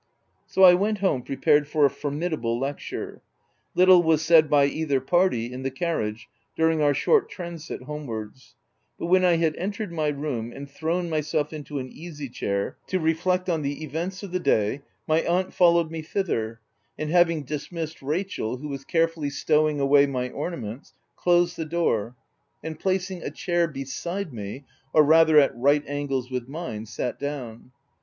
[0.27, 3.21] '* So I went home prepared for a formidable lecture.
[3.75, 8.55] Little was said by either party in the carriage during our short transit homewards;
[8.97, 12.99] but when I had entered my room and thrown myself into an easy chair to
[12.99, 16.59] reflect on the events of the day, my aunt followed me thither,
[16.97, 22.15] and having dismissed Rachel, who was care fully stowing away my ornaments, closed the door;
[22.63, 27.71] and placing a chair beside me, or rather at right angles with mine, sat down.